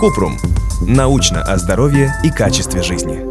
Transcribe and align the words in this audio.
Купрум. 0.00 0.38
Научно 0.80 1.42
о 1.42 1.56
здоровье 1.58 2.12
и 2.24 2.30
качестве 2.30 2.82
жизни. 2.82 3.24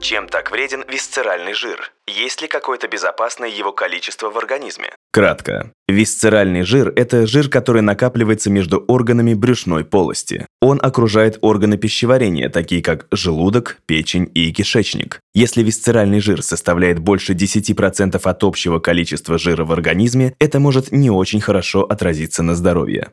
Чем 0.00 0.28
так 0.28 0.50
вреден 0.50 0.84
висцеральный 0.88 1.52
жир? 1.52 1.92
Есть 2.06 2.40
ли 2.40 2.48
какое-то 2.48 2.88
безопасное 2.88 3.48
его 3.48 3.72
количество 3.72 4.30
в 4.30 4.38
организме? 4.38 4.95
Кратко. 5.16 5.72
Висцеральный 5.88 6.60
жир– 6.60 6.92
это 6.94 7.26
жир, 7.26 7.48
который 7.48 7.80
накапливается 7.80 8.50
между 8.50 8.84
органами 8.86 9.32
брюшной 9.32 9.82
полости. 9.82 10.44
Он 10.60 10.78
окружает 10.82 11.38
органы 11.40 11.78
пищеварения, 11.78 12.50
такие 12.50 12.82
как 12.82 13.06
желудок, 13.10 13.78
печень 13.86 14.30
и 14.34 14.52
кишечник. 14.52 15.20
Если 15.34 15.62
висцеральный 15.62 16.20
жир 16.20 16.42
составляет 16.42 16.98
больше 16.98 17.32
10% 17.32 18.20
от 18.22 18.44
общего 18.44 18.78
количества 18.78 19.38
жира 19.38 19.64
в 19.64 19.72
организме, 19.72 20.34
это 20.38 20.60
может 20.60 20.92
не 20.92 21.08
очень 21.08 21.40
хорошо 21.40 21.84
отразиться 21.84 22.42
на 22.42 22.54
здоровье. 22.54 23.08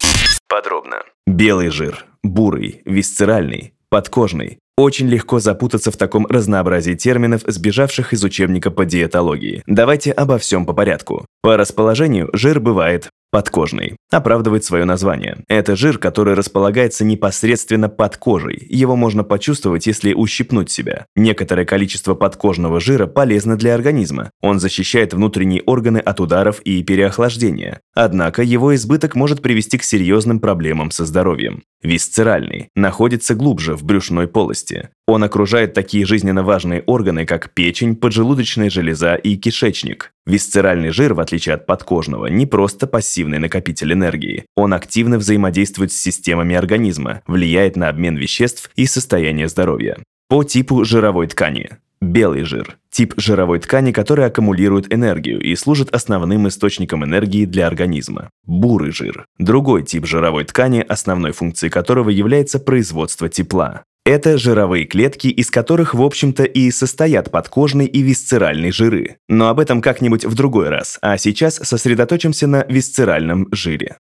Подробно. 0.49 1.03
Белый 1.25 1.69
жир, 1.69 2.03
бурый, 2.21 2.81
висцеральный, 2.83 3.75
подкожный. 3.87 4.59
Очень 4.75 5.07
легко 5.07 5.39
запутаться 5.39 5.91
в 5.91 5.97
таком 5.97 6.25
разнообразии 6.25 6.95
терминов, 6.95 7.41
сбежавших 7.45 8.11
из 8.11 8.23
учебника 8.23 8.71
по 8.71 8.85
диетологии. 8.85 9.61
Давайте 9.67 10.11
обо 10.11 10.39
всем 10.39 10.65
по 10.65 10.73
порядку. 10.73 11.27
По 11.43 11.57
расположению 11.57 12.29
жир 12.33 12.59
бывает 12.59 13.09
подкожный. 13.33 13.97
Оправдывает 14.11 14.63
свое 14.63 14.85
название. 14.85 15.43
Это 15.47 15.75
жир, 15.75 15.97
который 15.97 16.35
располагается 16.35 17.03
непосредственно 17.03 17.89
под 17.89 18.17
кожей. 18.17 18.65
Его 18.69 18.95
можно 18.95 19.23
почувствовать, 19.23 19.87
если 19.87 20.13
ущипнуть 20.13 20.69
себя. 20.69 21.07
Некоторое 21.15 21.65
количество 21.65 22.13
подкожного 22.13 22.79
жира 22.79 23.07
полезно 23.07 23.57
для 23.57 23.73
организма. 23.73 24.29
Он 24.41 24.59
защищает 24.59 25.13
внутренние 25.13 25.63
органы 25.63 25.97
от 25.97 26.19
ударов 26.19 26.61
и 26.61 26.83
переохлаждения. 26.83 27.81
Однако 27.95 28.43
его 28.43 28.73
избыток 28.75 29.15
может 29.15 29.41
привести 29.41 29.79
к 29.79 29.83
серьезным 29.83 30.39
проблемам 30.39 30.91
со 30.91 31.03
здоровьем. 31.03 31.63
Висцеральный. 31.83 32.69
Находится 32.75 33.35
глубже 33.35 33.75
в 33.75 33.83
брюшной 33.83 34.27
полости. 34.27 34.89
Он 35.05 35.23
окружает 35.23 35.73
такие 35.73 36.05
жизненно 36.05 36.41
важные 36.41 36.81
органы, 36.83 37.25
как 37.25 37.51
печень, 37.53 37.95
поджелудочная 37.97 38.69
железа 38.69 39.15
и 39.15 39.35
кишечник. 39.35 40.11
Висцеральный 40.25 40.91
жир, 40.91 41.13
в 41.13 41.19
отличие 41.19 41.55
от 41.55 41.65
подкожного, 41.65 42.27
не 42.27 42.45
просто 42.45 42.87
пассивный 42.87 43.39
накопитель 43.39 43.91
энергии. 43.91 44.45
Он 44.55 44.73
активно 44.73 45.17
взаимодействует 45.17 45.91
с 45.91 46.01
системами 46.01 46.55
организма, 46.55 47.21
влияет 47.27 47.75
на 47.75 47.89
обмен 47.89 48.15
веществ 48.15 48.71
и 48.75 48.85
состояние 48.85 49.49
здоровья. 49.49 49.97
По 50.29 50.45
типу 50.45 50.85
жировой 50.85 51.27
ткани. 51.27 51.71
Белый 52.03 52.43
жир– 52.43 52.77
тип 52.91 53.13
жировой 53.15 53.59
ткани, 53.59 53.93
который 53.93 54.25
аккумулирует 54.25 54.93
энергию 54.93 55.39
и 55.39 55.55
служит 55.55 55.95
основным 55.95 56.49
источником 56.49 57.05
энергии 57.05 57.45
для 57.45 57.65
организма. 57.65 58.29
Бурый 58.45 58.91
жир– 58.91 59.25
другой 59.39 59.83
тип 59.83 60.05
жировой 60.05 60.43
ткани, 60.43 60.85
основной 60.87 61.31
функцией 61.31 61.71
которого 61.71 62.09
является 62.09 62.59
производство 62.59 63.29
тепла. 63.29 63.83
Это 64.05 64.37
жировые 64.37 64.83
клетки, 64.83 65.27
из 65.27 65.49
которых, 65.49 65.93
в 65.93 66.01
общем-то, 66.01 66.43
и 66.43 66.71
состоят 66.71 67.31
подкожный 67.31 67.85
и 67.85 68.01
висцеральный 68.01 68.73
жиры. 68.73 69.15
Но 69.29 69.47
об 69.47 69.61
этом 69.61 69.81
как-нибудь 69.81 70.25
в 70.25 70.35
другой 70.35 70.67
раз, 70.67 70.99
а 71.01 71.17
сейчас 71.17 71.55
сосредоточимся 71.55 72.47
на 72.47 72.65
висцеральном 72.67 73.47
жире. 73.53 73.95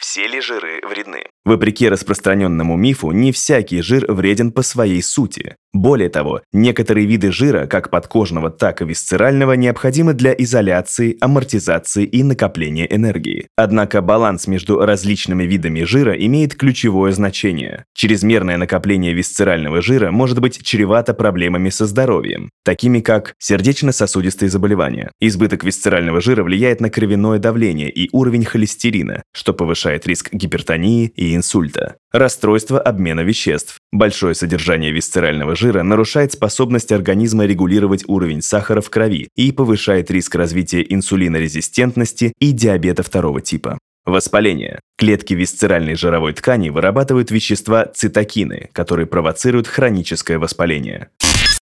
Все 0.00 0.26
ли 0.28 0.40
жиры 0.40 0.80
вредны? 0.88 1.24
Вопреки 1.44 1.88
распространенному 1.88 2.76
мифу, 2.76 3.12
не 3.12 3.32
всякий 3.32 3.80
жир 3.80 4.04
вреден 4.12 4.52
по 4.52 4.62
своей 4.62 5.02
сути. 5.02 5.56
Более 5.72 6.08
того, 6.08 6.42
некоторые 6.52 7.06
виды 7.06 7.32
жира, 7.32 7.66
как 7.66 7.90
подкожного, 7.90 8.50
так 8.50 8.82
и 8.82 8.84
висцерального, 8.84 9.52
необходимы 9.52 10.14
для 10.14 10.32
изоляции, 10.32 11.16
амортизации 11.20 12.04
и 12.04 12.22
накопления 12.24 12.86
энергии. 12.92 13.46
Однако 13.56 14.02
баланс 14.02 14.48
между 14.48 14.80
различными 14.80 15.44
видами 15.44 15.84
жира 15.84 16.12
имеет 16.12 16.56
ключевое 16.56 17.12
значение. 17.12 17.84
Чрезмерное 17.94 18.56
накопление 18.56 19.14
висцерального 19.14 19.80
жира 19.80 20.10
может 20.10 20.40
быть 20.40 20.62
чревато 20.62 21.14
проблемами 21.14 21.70
со 21.70 21.86
здоровьем, 21.86 22.50
такими 22.64 23.00
как 23.00 23.34
сердечно-сосудистые 23.38 24.50
заболевания. 24.50 25.12
Избыток 25.20 25.62
висцерального 25.64 26.20
жира 26.20 26.42
влияет 26.42 26.80
на 26.80 26.90
кровяное 26.90 27.38
давление 27.38 27.90
и 27.90 28.10
уровень 28.12 28.44
холестерина, 28.44 29.22
что 29.32 29.54
повышает 29.54 30.06
риск 30.06 30.32
гипертонии 30.32 31.12
и 31.14 31.36
инсульта. 31.40 31.96
Расстройство 32.12 32.78
обмена 32.78 33.20
веществ. 33.20 33.78
Большое 33.92 34.34
содержание 34.34 34.92
висцерального 34.92 35.56
жира 35.56 35.82
нарушает 35.82 36.32
способность 36.32 36.92
организма 36.92 37.46
регулировать 37.46 38.04
уровень 38.06 38.42
сахара 38.42 38.82
в 38.82 38.90
крови 38.90 39.28
и 39.36 39.50
повышает 39.52 40.10
риск 40.10 40.34
развития 40.34 40.84
инсулинорезистентности 40.86 42.34
и 42.38 42.52
диабета 42.52 43.02
второго 43.02 43.40
типа. 43.40 43.78
Воспаление. 44.04 44.80
Клетки 44.98 45.34
висцеральной 45.34 45.94
жировой 45.94 46.34
ткани 46.34 46.68
вырабатывают 46.68 47.30
вещества 47.30 47.86
цитокины, 47.86 48.68
которые 48.72 49.06
провоцируют 49.06 49.66
хроническое 49.66 50.38
воспаление. 50.38 51.08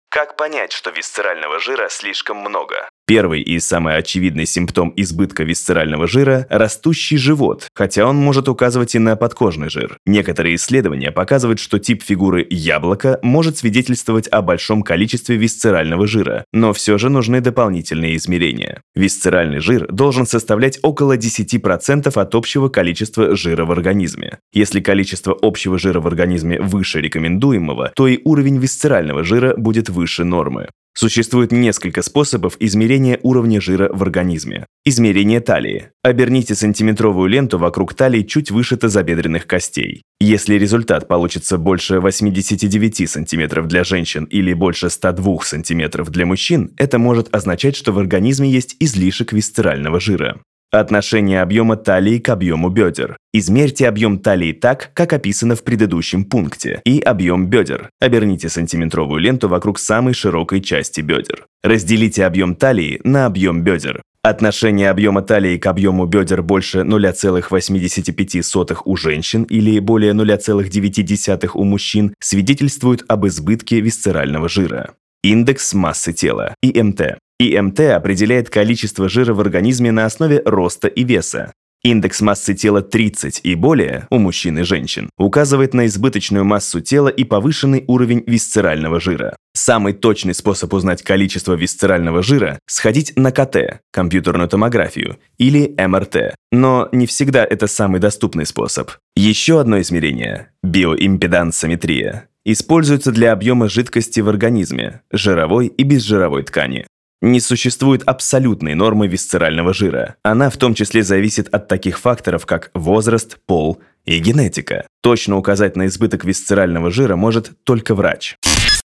Как 0.09 0.37
понять, 0.37 0.71
что 0.71 0.91
висцерального 0.91 1.59
жира 1.59 1.89
слишком 1.89 2.37
много? 2.37 2.87
Первый 3.07 3.43
и 3.43 3.59
самый 3.59 3.97
очевидный 3.97 4.47
симптом 4.47 4.91
избытка 4.95 5.43
висцерального 5.43 6.07
жира– 6.07 6.47
растущий 6.49 7.17
живот, 7.17 7.67
хотя 7.75 8.07
он 8.07 8.15
может 8.15 8.49
указывать 8.49 8.95
и 8.95 8.99
на 8.99 9.15
подкожный 9.15 9.69
жир. 9.69 9.99
Некоторые 10.07 10.55
исследования 10.55 11.11
показывают, 11.11 11.59
что 11.59 11.77
тип 11.77 12.01
фигуры 12.01 12.47
яблока 12.49 13.19
может 13.21 13.59
свидетельствовать 13.59 14.27
о 14.29 14.41
большом 14.41 14.81
количестве 14.81 15.35
висцерального 15.35 16.07
жира, 16.07 16.45
но 16.51 16.73
все 16.73 16.97
же 16.97 17.09
нужны 17.09 17.41
дополнительные 17.41 18.15
измерения. 18.15 18.81
Висцеральный 18.95 19.59
жир 19.59 19.85
должен 19.91 20.25
составлять 20.25 20.79
около 20.81 21.15
10% 21.15 22.19
от 22.19 22.35
общего 22.35 22.69
количества 22.69 23.35
жира 23.35 23.65
в 23.65 23.71
организме. 23.71 24.39
Если 24.51 24.79
количество 24.79 25.37
общего 25.39 25.77
жира 25.77 25.99
в 25.99 26.07
организме 26.07 26.59
выше 26.59 27.01
рекомендуемого, 27.01 27.91
то 27.95 28.07
и 28.07 28.19
уровень 28.23 28.57
висцерального 28.57 29.23
жира 29.23 29.53
будет 29.55 29.89
выше 29.89 30.23
нормы. 30.23 30.69
Существует 30.97 31.51
несколько 31.51 32.01
способов 32.01 32.55
измерения 32.61 33.19
уровня 33.21 33.59
жира 33.59 33.89
в 33.91 34.01
организме. 34.01 34.65
Измерение 34.85 35.41
талии. 35.41 35.89
Оберните 36.03 36.55
сантиметровую 36.55 37.27
ленту 37.27 37.57
вокруг 37.57 37.93
талии 37.93 38.21
чуть 38.21 38.49
выше 38.49 38.77
тазобедренных 38.77 39.45
костей. 39.45 40.03
Если 40.21 40.55
результат 40.55 41.09
получится 41.09 41.57
больше 41.57 41.99
89 41.99 43.09
см 43.09 43.61
для 43.63 43.83
женщин 43.83 44.23
или 44.23 44.53
больше 44.53 44.89
102 44.89 45.39
см 45.43 46.05
для 46.05 46.25
мужчин, 46.25 46.71
это 46.77 46.97
может 46.97 47.35
означать, 47.35 47.75
что 47.75 47.91
в 47.91 47.99
организме 47.99 48.49
есть 48.49 48.77
излишек 48.79 49.33
висцерального 49.33 49.99
жира. 49.99 50.39
Отношение 50.71 51.41
объема 51.41 51.77
талии 51.77 52.19
к 52.19 52.29
объему 52.29 52.69
бедер. 52.69 53.17
Измерьте 53.33 53.87
объем 53.87 54.19
талии 54.19 54.51
так, 54.51 54.91
как 54.93 55.13
описано 55.13 55.55
в 55.55 55.63
предыдущем 55.63 56.25
пункте, 56.25 56.81
и 56.85 56.99
объем 56.99 57.47
бедер. 57.47 57.89
Оберните 58.01 58.49
сантиметровую 58.49 59.21
ленту 59.21 59.47
вокруг 59.47 59.79
самой 59.79 60.13
широкой 60.13 60.61
части 60.61 61.01
бедер. 61.01 61.45
Разделите 61.63 62.25
объем 62.25 62.55
талии 62.55 62.99
на 63.03 63.25
объем 63.25 63.63
бедер. 63.63 64.01
Отношение 64.25 64.89
объема 64.89 65.21
талии 65.21 65.57
к 65.57 65.67
объему 65.67 66.07
бедер 66.07 66.41
больше 66.41 66.79
0,85 66.79 68.81
у 68.83 68.97
женщин 68.97 69.43
или 69.43 69.77
более 69.77 70.13
0,9 70.13 71.51
у 71.53 71.63
мужчин 71.63 72.15
свидетельствует 72.19 73.05
об 73.07 73.27
избытке 73.27 73.81
висцерального 73.81 74.49
жира. 74.49 74.95
Индекс 75.21 75.75
массы 75.75 76.11
тела, 76.11 76.55
ИМТ. 76.63 77.19
ИМТ 77.39 77.79
определяет 77.81 78.49
количество 78.49 79.09
жира 79.09 79.33
в 79.33 79.41
организме 79.41 79.91
на 79.91 80.05
основе 80.05 80.41
роста 80.45 80.87
и 80.87 81.03
веса. 81.03 81.51
Индекс 81.83 82.21
массы 82.21 82.55
тела 82.55 82.81
30 82.81 83.41
и 83.43 83.53
более 83.53 84.07
у 84.09 84.17
мужчин 84.17 84.57
и 84.57 84.63
женщин 84.63 85.09
указывает 85.19 85.75
на 85.75 85.85
избыточную 85.85 86.43
массу 86.43 86.81
тела 86.81 87.09
и 87.09 87.23
повышенный 87.23 87.83
уровень 87.87 88.23
висцерального 88.25 88.99
жира. 88.99 89.35
Самый 89.53 89.93
точный 89.93 90.33
способ 90.33 90.73
узнать 90.73 91.03
количество 91.03 91.53
висцерального 91.53 92.23
жира– 92.23 92.57
сходить 92.65 93.13
на 93.17 93.31
КТ, 93.31 93.81
компьютерную 93.91 94.49
томографию, 94.49 95.19
или 95.37 95.75
МРТ. 95.77 96.35
Но 96.51 96.89
не 96.91 97.05
всегда 97.05 97.45
это 97.45 97.67
самый 97.67 97.99
доступный 97.99 98.47
способ. 98.47 98.89
Еще 99.15 99.59
одно 99.59 99.79
измерение– 99.79 100.51
биоимпедансометрия 100.63 102.29
используется 102.45 103.11
для 103.11 103.31
объема 103.31 103.69
жидкости 103.69 104.21
в 104.21 104.29
организме, 104.29 105.01
жировой 105.11 105.67
и 105.67 105.83
безжировой 105.83 106.43
ткани. 106.43 106.85
Не 107.25 107.39
существует 107.39 108.03
абсолютной 108.05 108.75
нормы 108.75 109.07
висцерального 109.07 109.73
жира. 109.73 110.13
Она 110.21 110.51
в 110.51 110.57
том 110.57 110.75
числе 110.75 111.01
зависит 111.01 111.51
от 111.51 111.67
таких 111.67 111.97
факторов, 111.97 112.45
как 112.45 112.69
возраст, 112.75 113.39
пол 113.47 113.81
и 114.05 114.19
генетика. 114.19 114.85
Точно 115.01 115.35
указать 115.35 115.75
на 115.75 115.87
избыток 115.87 116.23
висцерального 116.23 116.91
жира 116.91 117.15
может 117.15 117.53
только 117.63 117.95
врач. 117.95 118.37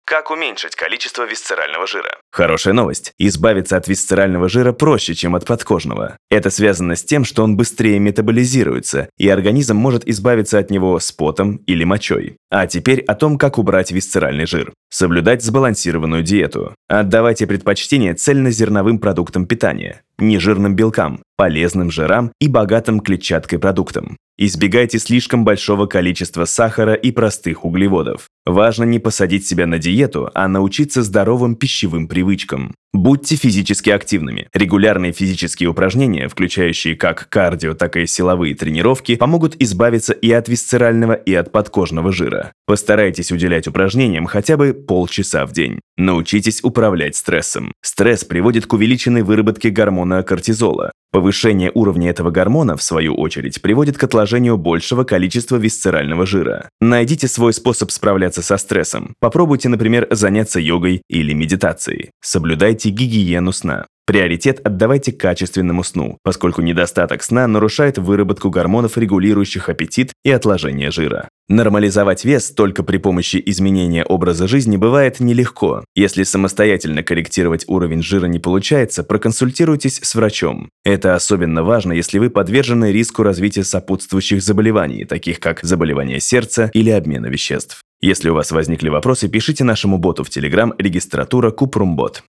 Как 0.06 0.32
уменьшить 0.32 0.76
количество 0.76 1.26
висцерального 1.26 1.88
жира? 1.88 2.18
Хорошая 2.30 2.74
новость. 2.74 3.14
Избавиться 3.18 3.78
от 3.78 3.88
висцерального 3.88 4.50
жира 4.50 4.74
проще, 4.74 5.16
чем 5.16 5.34
от 5.34 5.46
подкожного. 5.46 6.18
Это 6.30 6.50
связано 6.50 6.98
с 6.98 7.06
тем, 7.06 7.24
что 7.24 7.42
он 7.42 7.56
быстрее 7.56 8.00
метаболизируется, 8.00 9.10
и 9.18 9.30
организм 9.30 9.78
может 9.78 10.06
избавиться 10.06 10.60
от 10.60 10.70
него 10.70 11.00
с 11.00 11.14
потом 11.14 11.56
или 11.68 11.86
мочой. 11.86 12.36
А 12.52 12.68
теперь 12.68 13.00
о 13.02 13.16
том, 13.16 13.38
как 13.38 13.58
убрать 13.58 13.92
висцеральный 13.92 14.46
жир. 14.46 14.74
Соблюдать 14.90 15.42
сбалансированную 15.42 16.22
диету. 16.22 16.76
Отдавайте 16.90 17.48
предпочтение 17.48 18.14
цельнозерновым 18.14 19.00
продуктам 19.00 19.46
питания. 19.46 20.02
Нежирным 20.28 20.76
белкам, 20.76 21.22
полезным 21.38 21.92
жирам 21.92 22.32
и 22.40 22.48
богатым 22.48 23.00
клетчаткой 23.00 23.60
продуктам. 23.60 24.18
Избегайте 24.38 24.98
слишком 24.98 25.46
большого 25.46 25.86
количества 25.86 26.46
сахара 26.46 26.96
и 26.96 27.12
простых 27.12 27.66
углеводов. 27.66 28.30
Важно 28.46 28.84
не 28.84 28.98
посадить 28.98 29.46
себя 29.48 29.68
на 29.68 29.78
диету, 29.78 30.32
а 30.34 30.48
научиться 30.48 31.04
здоровым 31.04 31.56
пищевым 31.56 32.08
привычкам. 32.08 32.74
Будьте 32.94 33.36
физически 33.36 33.90
активными. 33.90 34.48
Регулярные 34.54 35.14
физические 35.14 35.70
упражнения, 35.70 36.28
включающие 36.28 36.96
как 36.96 37.30
кардио, 37.30 37.74
так 37.74 37.96
и 37.96 38.06
силовые 38.06 38.54
тренировки, 38.54 39.16
помогут 39.16 39.56
избавиться 39.60 40.14
и 40.14 40.32
от 40.32 40.48
висцерального, 40.48 41.14
и 41.14 41.34
от 41.34 41.52
подкожного 41.52 42.12
жира. 42.12 42.52
Постарайтесь 42.66 43.32
уделять 43.32 43.68
упражнениям 43.68 44.26
хотя 44.26 44.58
бы 44.58 44.74
полчаса 44.74 45.46
в 45.46 45.54
день. 45.54 45.80
Научитесь 45.98 46.64
управлять 46.64 47.16
стрессом. 47.16 47.72
Стресс 47.82 48.26
приводит 48.26 48.66
к 48.66 48.74
увеличенной 48.74 49.22
выработке 49.22 49.70
гормона 50.14 50.24
кортизола. 50.24 50.92
Повышение 51.12 51.72
уровня 51.74 52.10
этого 52.10 52.32
гормона, 52.32 52.76
в 52.76 52.82
свою 52.82 53.16
очередь, 53.16 53.62
приводит 53.62 53.98
к 53.98 54.04
отложению 54.04 54.58
большего 54.58 55.04
количества 55.04 55.58
висцерального 55.58 56.26
жира. 56.26 56.70
Найдите 56.82 57.28
свой 57.28 57.54
способ 57.54 57.92
справляться 57.92 58.42
со 58.42 58.58
стрессом. 58.58 59.14
Попробуйте, 59.20 59.70
например, 59.70 60.08
заняться 60.10 60.60
йогой 60.60 61.02
или 61.10 61.34
медитацией. 61.34 62.10
Соблюдайте 62.22 62.90
гигиену 62.90 63.52
сна. 63.52 63.86
Приоритет 64.06 64.60
отдавайте 64.66 65.12
качественному 65.12 65.84
сну, 65.84 66.18
поскольку 66.24 66.62
недостаток 66.62 67.24
сна 67.24 67.48
нарушает 67.48 67.98
выработку 67.98 68.50
гормонов, 68.50 68.98
регулирующих 68.98 69.70
аппетит 69.70 70.12
и 70.26 70.32
отложение 70.32 70.92
жира. 70.92 71.30
Нормализовать 71.50 72.24
вес 72.24 72.52
только 72.52 72.84
при 72.84 72.98
помощи 72.98 73.42
изменения 73.46 74.06
образа 74.06 74.48
жизни 74.48 74.78
бывает 74.78 75.20
нелегко. 75.20 75.84
Если 75.94 76.24
самостоятельно 76.24 77.04
корректировать 77.04 77.66
уровень 77.68 78.02
жира 78.02 78.28
не 78.28 78.40
получается, 78.40 79.04
проконсультируйтесь 79.04 80.00
с 80.02 80.16
врачом. 80.16 80.70
Это 80.86 81.16
особенно 81.16 81.64
важно, 81.64 81.92
если 81.92 82.18
вы 82.18 82.30
подвержены 82.30 82.94
риску 82.94 83.24
развития 83.24 83.66
сопутствующих 83.66 84.42
заболеваний, 84.42 85.04
таких 85.04 85.42
как 85.42 85.60
заболевания 85.64 86.22
сердца 86.22 86.72
или 86.74 86.90
обмена 86.90 87.28
веществ. 87.28 87.83
Если 88.04 88.28
у 88.28 88.34
вас 88.34 88.52
возникли 88.52 88.90
вопросы, 88.90 89.30
пишите 89.30 89.64
нашему 89.64 89.98
боту 89.98 90.26
в 90.26 90.28
Telegram 90.28 90.74
регистратура 90.78 91.52
Купрумбот. 91.52 92.22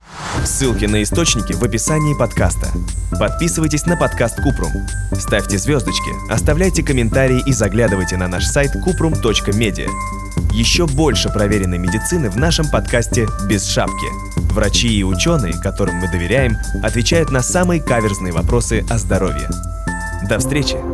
Ссылки 0.45 0.85
на 0.85 1.03
источники 1.03 1.53
в 1.53 1.65
описании 1.65 2.17
подкаста. 2.17 2.69
Подписывайтесь 3.19 3.85
на 3.85 3.97
подкаст 3.97 4.37
Купрум. 4.41 4.71
Ставьте 5.19 5.59
звездочки, 5.59 6.13
оставляйте 6.31 6.85
комментарии 6.85 7.43
и 7.45 7.53
заглядывайте 7.53 8.17
на 8.17 8.29
наш 8.29 8.45
сайт 8.45 8.71
kuprum.media. 8.87 9.89
Еще 10.53 10.87
больше 10.87 11.29
проверенной 11.29 11.79
медицины 11.79 12.31
в 12.31 12.37
нашем 12.37 12.71
подкасте 12.71 13.27
«Без 13.49 13.67
шапки». 13.67 14.07
Врачи 14.53 14.97
и 14.97 15.03
ученые, 15.03 15.55
которым 15.61 15.97
мы 15.97 16.07
доверяем, 16.09 16.57
отвечают 16.85 17.33
на 17.33 17.43
самые 17.43 17.83
каверзные 17.83 18.33
вопросы 18.33 18.87
о 18.89 18.97
здоровье. 18.97 19.49
До 20.29 20.39
встречи! 20.39 20.94